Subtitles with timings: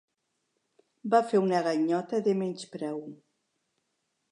[1.15, 3.01] Va fer una ganyota de menyspreu.